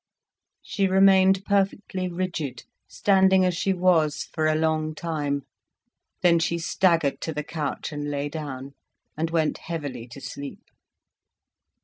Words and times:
She 0.63 0.87
remained 0.87 1.45
perfectly 1.45 2.09
rigid, 2.09 2.63
standing 2.87 3.45
as 3.45 3.53
she 3.55 3.71
was 3.71 4.23
for 4.33 4.47
a 4.47 4.55
long 4.55 4.95
time. 4.95 5.43
Then 6.23 6.39
she 6.39 6.57
staggered 6.57 7.21
to 7.21 7.31
the 7.31 7.43
couch 7.43 7.91
and 7.91 8.09
lay 8.09 8.27
down, 8.27 8.73
and 9.15 9.29
went 9.29 9.59
heavily 9.59 10.07
to 10.07 10.19
sleep. 10.19 10.63